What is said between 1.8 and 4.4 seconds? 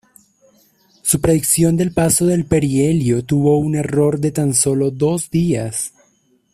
paso del perihelio tuvo un error de